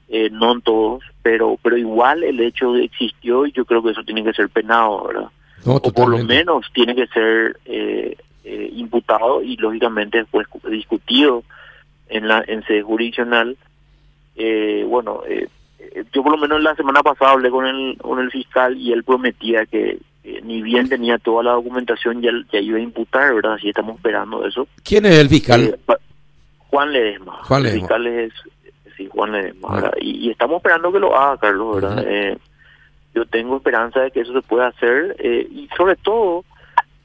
eh, 0.09 0.31
no 0.31 0.53
en 0.53 0.63
todos, 0.63 1.05
pero 1.23 1.59
pero 1.63 1.77
igual 1.77 2.25
el 2.25 2.41
hecho 2.41 2.77
existió 2.77 3.47
y 3.47 3.53
yo 3.53 3.65
creo 3.65 3.83
que 3.83 3.91
eso 3.91 4.03
tiene 4.05 4.25
que 4.25 4.33
ser 4.33 4.49
penado, 4.49 5.05
¿verdad? 5.07 5.31
o 5.67 5.93
por 5.93 6.09
lo 6.09 6.25
menos 6.25 6.67
tiene 6.73 6.95
que 6.95 7.07
ser 7.09 7.59
eh, 7.67 8.17
eh, 8.45 8.71
imputado 8.75 9.43
y 9.43 9.57
lógicamente 9.57 10.19
después 10.19 10.47
discutido 10.69 11.45
en 12.09 12.27
la 12.29 12.43
en 12.47 12.65
sede 12.65 12.83
jurisdiccional. 12.83 13.57
Eh, 14.37 14.85
bueno, 14.89 15.23
eh, 15.29 15.49
yo 16.13 16.23
por 16.23 16.33
lo 16.33 16.39
menos 16.39 16.63
la 16.63 16.75
semana 16.75 17.03
pasada 17.03 17.33
hablé 17.33 17.51
con 17.51 17.67
el 17.67 17.99
con 17.99 18.19
el 18.19 18.31
fiscal 18.31 18.77
y 18.77 18.93
él 18.93 19.05
prometía 19.05 19.67
que 19.67 19.99
eh, 20.25 20.41
ni 20.43 20.63
bien 20.63 20.89
tenía 20.89 21.19
toda 21.19 21.43
la 21.43 21.53
documentación, 21.53 22.21
ya, 22.21 22.31
ya 22.53 22.61
iba 22.61 22.79
a 22.79 22.83
imputar, 22.83 23.35
¿verdad? 23.35 23.55
Así 23.55 23.69
estamos 23.69 23.97
esperando 23.97 24.47
eso. 24.47 24.67
¿Quién 24.83 25.07
es 25.07 25.19
el 25.19 25.29
fiscal? 25.29 25.63
Eh, 25.63 25.97
Juan 26.59 26.93
Ledesma. 26.93 27.45
Juan 27.45 27.63
Ledesma. 27.63 27.77
El 27.77 27.81
fiscal 27.81 28.07
es, 28.07 28.33
sí, 28.97 29.09
Juan 29.11 29.33
Ledesma, 29.33 29.69
ah. 29.71 29.91
y, 30.01 30.27
y, 30.27 30.31
estamos 30.31 30.57
esperando 30.59 30.93
que 30.93 31.01
lo 31.01 31.17
haga, 31.17 31.39
Carlos, 31.39 31.81
¿verdad? 31.81 32.05
eh, 32.07 32.39
yo 33.15 33.27
tengo 33.27 33.57
esperanza 33.57 34.01
de 34.01 34.11
que 34.11 34.21
eso 34.21 34.33
se 34.33 34.43
pueda 34.43 34.69
hacer, 34.69 35.17
eh, 35.19 35.47
y 35.51 35.69
sobre 35.77 35.97
todo 35.97 36.45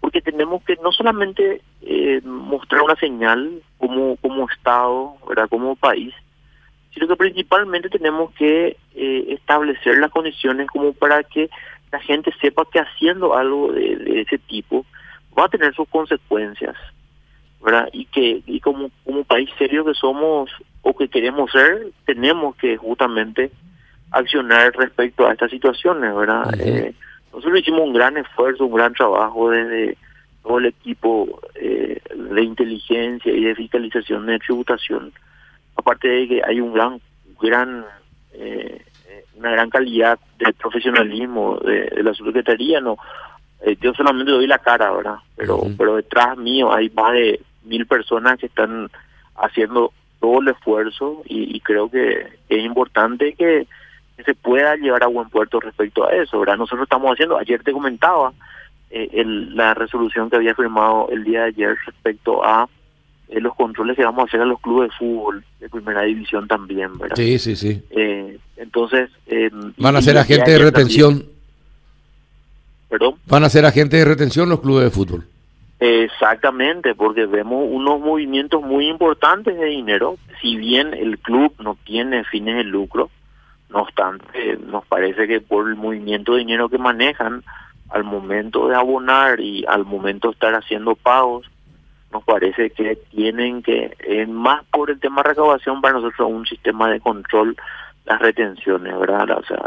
porque 0.06 0.22
tenemos 0.22 0.64
que 0.64 0.76
no 0.84 0.92
solamente 0.92 1.62
eh, 1.82 2.22
mostrar 2.24 2.84
una 2.84 2.96
señal 2.96 3.64
como, 3.80 4.16
como 4.18 4.48
Estado, 4.48 5.16
¿verdad? 5.28 5.50
Como 5.50 5.76
país, 5.76 6.14
sino 6.94 7.08
que 7.08 7.16
principalmente 7.16 7.90
tenemos 7.90 8.32
que 8.36 8.78
eh, 8.94 9.26
establecer 9.30 9.98
las 9.98 10.12
condiciones 10.12 10.68
como 10.68 10.94
para 10.94 11.24
que 11.24 11.50
la 11.96 12.02
gente 12.02 12.34
sepa 12.42 12.68
que 12.70 12.80
haciendo 12.80 13.38
algo 13.38 13.72
de, 13.72 14.22
ese 14.22 14.38
tipo 14.38 14.86
va 15.38 15.46
a 15.46 15.50
tener 15.50 15.74
sus 15.74 15.88
consecuencias, 15.88 16.76
¿verdad? 17.64 17.88
Y 17.94 18.06
que 18.06 18.44
y 18.46 18.60
como 18.60 18.90
como 19.06 19.24
país 19.24 19.50
serio 19.58 19.86
que 19.86 19.94
somos 19.94 20.52
o 20.82 20.94
que 20.94 21.08
queremos 21.08 21.52
ser, 21.52 21.92
tenemos 22.06 22.58
que 22.58 22.76
justamente 22.76 23.50
accionar 24.12 24.76
respecto 24.76 25.26
a 25.26 25.32
estas 25.32 25.52
situaciones, 25.52 26.14
¿verdad? 26.14 26.54
eh, 26.60 26.94
nosotros 27.32 27.60
hicimos 27.60 27.82
un 27.82 27.94
gran 27.94 28.18
esfuerzo, 28.18 28.66
un 28.66 28.76
gran 28.76 28.94
trabajo 28.94 29.50
desde 29.50 29.98
todo 30.44 30.58
el 30.58 30.66
equipo 30.66 31.40
eh, 31.56 32.02
de 32.14 32.42
inteligencia 32.44 33.32
y 33.34 33.44
de 33.46 33.56
fiscalización 33.56 34.26
de 34.26 34.40
tributación. 34.40 35.14
Aparte 35.78 36.08
de 36.08 36.28
que 36.28 36.42
hay 36.46 36.60
un 36.60 36.74
gran, 36.74 37.02
gran 37.42 37.86
eh, 38.34 38.82
una 39.38 39.52
gran 39.52 39.70
calidad 39.70 40.20
de 40.38 40.54
profesionalismo 40.54 41.58
de, 41.58 42.04
la 42.04 42.14
secretaría, 42.14 42.80
no, 42.80 42.98
eh, 43.62 43.78
yo 43.82 43.94
solamente 43.94 44.32
doy 44.32 44.48
la 44.48 44.60
cara, 44.60 44.92
¿verdad? 44.92 45.18
Pero, 45.36 45.64
pero 45.78 45.96
detrás 45.96 46.38
mío 46.38 46.74
hay 46.74 46.90
más 46.90 47.14
de 47.14 47.42
mil 47.64 47.86
personas 47.88 48.38
que 48.40 48.46
están 48.46 48.90
haciendo 49.36 49.92
todo 50.20 50.42
el 50.42 50.50
esfuerzo 50.50 51.22
y, 51.26 51.60
creo 51.60 51.90
que 51.90 52.28
es 52.50 52.64
importante 52.64 53.34
que, 53.34 53.68
se 54.26 54.34
pueda 54.34 54.78
llevar 54.78 55.04
a 55.04 55.08
buen 55.08 55.28
puerto 55.28 55.60
respecto 55.60 56.08
a 56.08 56.14
eso, 56.14 56.40
¿verdad? 56.40 56.56
Nosotros 56.56 56.86
estamos 56.86 57.12
haciendo, 57.12 57.38
ayer 57.38 57.62
te 57.62 57.74
comentaba 57.74 58.32
eh, 58.90 59.10
el, 59.12 59.54
la 59.58 59.74
resolución 59.74 60.30
que 60.30 60.38
había 60.38 60.56
firmado 60.56 61.10
el 61.12 61.26
día 61.26 61.42
de 61.42 61.48
ayer 61.48 61.76
respecto 61.86 62.42
a 62.42 62.70
eh, 63.30 63.40
los 63.40 63.56
controles 63.56 63.96
que 63.96 64.04
vamos 64.04 64.22
a 64.22 64.26
hacer 64.26 64.42
a 64.42 64.46
los 64.46 64.60
clubes 64.60 64.90
de 64.90 64.98
fútbol 64.98 65.44
de 65.60 65.70
primera 65.70 66.02
división 66.04 66.48
también, 66.48 66.98
¿verdad? 66.98 67.16
Sí, 67.16 67.40
sí, 67.40 67.56
sí. 67.56 67.82
Eh, 67.90 68.38
entonces... 68.58 69.10
Eh, 69.28 69.50
Van 69.78 69.96
a 69.96 70.02
ser 70.02 70.18
agentes 70.18 70.54
de 70.54 70.64
retención. 70.64 71.26
¿Perdón? 72.90 73.16
Van 73.28 73.44
a 73.44 73.50
ser 73.50 73.66
agentes 73.66 74.00
de 74.00 74.06
retención 74.06 74.50
los 74.50 74.62
clubes 74.62 74.86
de 74.86 74.92
fútbol. 74.92 75.26
Exactamente, 75.80 76.96
porque 76.96 77.26
vemos 77.26 77.68
unos 77.70 78.00
movimientos 78.00 78.62
muy 78.62 78.88
importantes 78.88 79.58
de 79.58 79.66
dinero. 79.66 80.18
Si 80.42 80.56
bien 80.56 80.94
el 80.94 81.20
club 81.20 81.54
no 81.60 81.78
tiene 81.84 82.24
fines 82.24 82.56
de 82.56 82.64
lucro, 82.64 83.10
no 83.70 83.82
obstante, 83.82 84.58
nos 84.68 84.86
parece 84.86 85.28
que 85.28 85.42
por 85.42 85.68
el 85.68 85.76
movimiento 85.76 86.34
de 86.34 86.40
dinero 86.40 86.70
que 86.70 86.78
manejan, 86.78 87.44
al 87.90 88.04
momento 88.04 88.68
de 88.68 88.76
abonar 88.76 89.40
y 89.40 89.66
al 89.68 89.86
momento 89.86 90.30
de 90.30 90.34
estar 90.34 90.54
haciendo 90.56 90.96
pagos, 90.96 91.46
nos 92.16 92.24
parece 92.24 92.70
que 92.70 92.96
tienen 93.12 93.62
que, 93.62 94.26
más 94.30 94.64
por 94.72 94.90
el 94.90 95.02
tema 95.02 95.22
de 95.22 95.30
recaudación, 95.30 95.82
para 95.82 95.96
nosotros 95.96 96.32
un 96.32 96.46
sistema 96.46 96.90
de 96.90 97.02
control 97.02 97.58
las 98.06 98.20
retenciones, 98.20 98.98
¿verdad? 98.98 99.38
O 99.38 99.44
sea, 99.44 99.66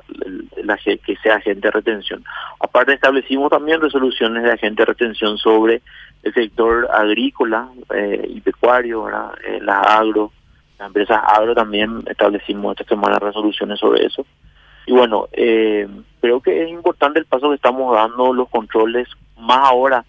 la, 0.65 0.79
que 0.79 1.17
sea 1.23 1.35
agente 1.35 1.69
de 1.69 1.73
retención. 1.73 2.25
Aparte 2.61 2.95
establecimos 2.95 3.51
también 3.51 3.83
resoluciones 3.83 4.45
de 4.45 4.53
agente 4.53 4.83
de 4.83 4.87
retención 4.87 5.37
sobre 5.37 5.83
el 6.23 6.33
sector 6.33 6.89
agrícola 6.91 7.69
eh, 7.95 8.27
y 8.27 8.41
pecuario, 8.41 9.05
¿verdad? 9.05 9.33
Eh, 9.47 9.59
la 9.61 9.81
agro, 9.81 10.33
las 10.79 10.87
empresas 10.87 11.21
agro 11.23 11.55
también 11.55 12.03
establecimos 12.07 12.73
esta 12.73 12.89
semana 12.89 13.19
resoluciones 13.19 13.79
sobre 13.79 14.07
eso. 14.07 14.25
Y 14.87 14.93
bueno, 14.93 15.29
eh, 15.33 15.87
creo 16.23 16.41
que 16.41 16.63
es 16.63 16.71
importante 16.71 17.19
el 17.19 17.27
paso 17.27 17.51
que 17.51 17.57
estamos 17.57 17.95
dando, 17.95 18.33
los 18.33 18.49
controles, 18.49 19.07
más 19.37 19.69
ahora 19.69 20.03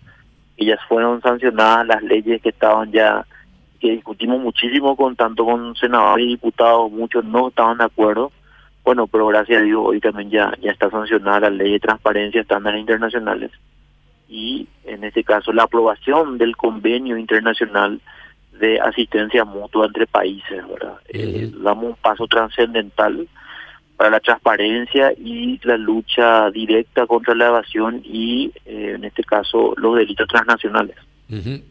que 0.60 0.66
ya 0.66 0.78
fueron 0.90 1.22
sancionadas 1.22 1.88
las 1.88 2.04
leyes 2.04 2.42
que 2.42 2.50
estaban 2.50 2.92
ya 2.92 3.26
que 3.80 3.92
discutimos 3.92 4.42
muchísimo 4.42 4.98
con 4.98 5.16
tanto 5.16 5.46
con 5.46 5.74
senadores 5.78 6.26
y 6.26 6.30
diputados, 6.32 6.92
muchos 6.92 7.24
no 7.24 7.48
estaban 7.48 7.78
de 7.78 7.86
acuerdo. 7.86 8.34
Bueno, 8.84 9.08
pero 9.08 9.28
gracias 9.28 9.62
a 9.62 9.64
Dios 9.64 9.80
hoy 9.82 10.02
también 10.02 10.30
ya, 10.30 10.54
ya 10.62 10.72
está 10.72 10.90
sancionada 10.90 11.50
la 11.50 11.52
ley 11.52 11.72
de 11.72 11.80
transparencia 11.80 12.42
estándares 12.42 12.82
internacionales 12.82 13.52
y 14.28 14.68
en 14.84 15.06
este 15.06 15.24
caso 15.24 15.54
la 15.54 15.64
aprobación 15.64 16.38
del 16.38 16.58
convenio 16.58 17.18
internacional 17.18 18.02
de 18.60 18.82
asistencia 18.82 19.46
mutua 19.46 19.86
entre 19.86 20.08
países, 20.08 20.68
¿verdad? 20.68 20.98
Eh, 21.08 21.50
damos 21.64 21.86
un 21.86 21.96
paso 21.96 22.28
trascendental 22.28 23.30
para 24.00 24.12
la 24.12 24.22
transparencia 24.22 25.12
y 25.12 25.60
la 25.66 25.76
lucha 25.76 26.50
directa 26.52 27.06
contra 27.06 27.36
la 27.36 27.48
evasión 27.48 28.02
y, 28.02 28.50
eh, 28.66 28.94
en 28.96 29.04
este 29.04 29.26
caso, 29.26 29.74
los 29.76 29.98
delitos 29.98 30.26
transnacionales. 30.26 30.96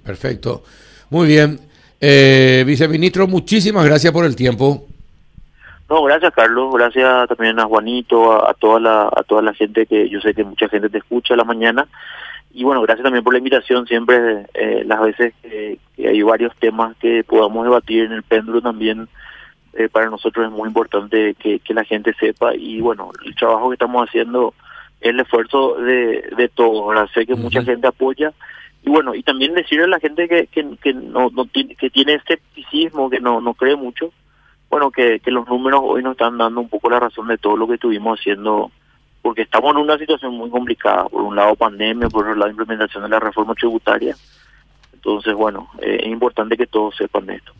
Perfecto. 0.04 0.62
Muy 1.08 1.26
bien. 1.26 1.58
Eh, 1.98 2.64
viceministro, 2.66 3.26
muchísimas 3.26 3.86
gracias 3.86 4.12
por 4.12 4.26
el 4.26 4.36
tiempo. 4.36 4.86
No, 5.88 6.02
gracias 6.02 6.34
Carlos, 6.34 6.70
gracias 6.74 7.28
también 7.28 7.58
a 7.60 7.64
Juanito, 7.64 8.46
a, 8.46 8.52
toda 8.52 8.78
la 8.78 9.04
a 9.04 9.22
toda 9.22 9.40
la 9.40 9.54
gente 9.54 9.86
que 9.86 10.10
yo 10.10 10.20
sé 10.20 10.34
que 10.34 10.44
mucha 10.44 10.68
gente 10.68 10.90
te 10.90 10.98
escucha 10.98 11.32
a 11.32 11.38
la 11.38 11.44
mañana 11.44 11.88
y 12.52 12.62
bueno, 12.62 12.82
gracias 12.82 13.04
también 13.04 13.24
por 13.24 13.32
la 13.32 13.38
invitación, 13.38 13.86
siempre 13.86 14.44
eh, 14.52 14.82
las 14.84 15.00
veces 15.00 15.32
que, 15.40 15.78
hay 15.96 16.20
varios 16.20 16.54
temas 16.56 16.94
que 16.98 17.24
podamos 17.24 17.64
debatir 17.64 18.04
en 18.04 18.12
el 18.12 18.22
péndulo 18.22 18.60
también 18.60 19.08
eh, 19.74 19.88
para 19.88 20.10
nosotros 20.10 20.46
es 20.46 20.52
muy 20.52 20.68
importante 20.68 21.34
que, 21.34 21.60
la 21.68 21.84
gente 21.84 22.14
sepa. 22.14 22.54
Y 22.54 22.80
bueno, 22.80 23.10
el 23.24 23.34
trabajo 23.34 23.68
que 23.68 23.74
estamos 23.74 24.08
haciendo 24.08 24.54
es 25.00 25.10
el 25.10 25.20
esfuerzo 25.20 25.74
de, 25.76 26.28
de 26.36 26.48
todos, 26.48 26.82
ahora 26.82 27.06
sé 27.14 27.26
que 27.26 27.34
mucha 27.34 27.62
gente 27.62 27.86
apoya. 27.86 28.32
Y 28.82 28.90
bueno, 28.90 29.14
y 29.14 29.22
también 29.22 29.54
decirle 29.54 29.84
a 29.84 29.88
la 29.88 30.00
gente 30.00 30.28
que, 30.28 30.46
que, 30.46 30.94
no, 30.94 31.30
no 31.30 31.44
tiene, 31.46 31.74
que 31.74 31.90
tiene 31.90 32.14
escepticismo, 32.14 33.10
que 33.10 33.20
no, 33.20 33.40
no 33.40 33.54
cree 33.54 33.76
mucho, 33.76 34.12
bueno, 34.70 34.90
que, 34.90 35.20
que 35.20 35.30
los 35.30 35.48
números 35.48 35.80
hoy 35.82 36.02
nos 36.02 36.12
están 36.12 36.38
dando 36.38 36.60
un 36.60 36.68
poco 36.68 36.90
la 36.90 37.00
razón 37.00 37.28
de 37.28 37.38
todo 37.38 37.56
lo 37.56 37.66
que 37.66 37.74
estuvimos 37.74 38.18
haciendo, 38.18 38.70
porque 39.22 39.42
estamos 39.42 39.72
en 39.72 39.82
una 39.82 39.98
situación 39.98 40.34
muy 40.34 40.50
complicada, 40.50 41.04
por 41.08 41.22
un 41.22 41.36
lado 41.36 41.56
pandemia, 41.56 42.08
por 42.08 42.24
otro 42.24 42.36
lado 42.36 42.50
implementación 42.50 43.02
de 43.02 43.08
la 43.08 43.20
reforma 43.20 43.54
tributaria, 43.54 44.14
entonces 44.92 45.34
bueno, 45.34 45.68
eh, 45.80 46.00
es 46.02 46.08
importante 46.08 46.56
que 46.56 46.66
todos 46.66 46.96
sepan 46.96 47.30
esto. 47.30 47.52